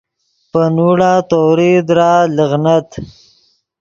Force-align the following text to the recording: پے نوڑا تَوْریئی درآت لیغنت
پے 0.51 0.61
نوڑا 0.75 1.13
تَوْریئی 1.29 1.77
درآت 1.87 2.25
لیغنت 2.37 2.87